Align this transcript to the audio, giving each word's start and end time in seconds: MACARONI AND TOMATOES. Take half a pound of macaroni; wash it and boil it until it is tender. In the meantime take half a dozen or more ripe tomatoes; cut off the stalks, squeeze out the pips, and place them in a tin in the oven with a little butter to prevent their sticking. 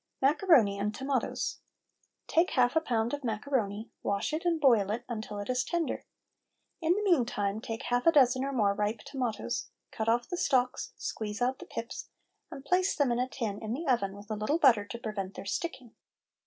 MACARONI 0.19 0.79
AND 0.79 0.95
TOMATOES. 0.95 1.59
Take 2.25 2.49
half 2.53 2.75
a 2.75 2.81
pound 2.81 3.13
of 3.13 3.23
macaroni; 3.23 3.91
wash 4.01 4.33
it 4.33 4.45
and 4.45 4.59
boil 4.59 4.89
it 4.89 5.03
until 5.07 5.37
it 5.37 5.47
is 5.47 5.63
tender. 5.63 6.05
In 6.81 6.93
the 6.95 7.03
meantime 7.03 7.61
take 7.61 7.83
half 7.83 8.07
a 8.07 8.11
dozen 8.11 8.43
or 8.43 8.51
more 8.51 8.73
ripe 8.73 9.01
tomatoes; 9.05 9.69
cut 9.91 10.09
off 10.09 10.27
the 10.27 10.37
stalks, 10.37 10.93
squeeze 10.97 11.39
out 11.39 11.59
the 11.59 11.67
pips, 11.67 12.09
and 12.49 12.65
place 12.65 12.95
them 12.95 13.11
in 13.11 13.19
a 13.19 13.29
tin 13.29 13.59
in 13.61 13.73
the 13.73 13.85
oven 13.85 14.15
with 14.17 14.31
a 14.31 14.35
little 14.35 14.57
butter 14.57 14.85
to 14.85 14.97
prevent 14.97 15.35
their 15.35 15.45
sticking. 15.45 15.93